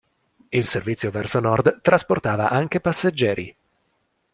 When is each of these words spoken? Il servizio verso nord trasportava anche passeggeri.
Il 0.49 0.65
servizio 0.65 1.11
verso 1.11 1.39
nord 1.39 1.79
trasportava 1.83 2.49
anche 2.49 2.79
passeggeri. 2.79 3.55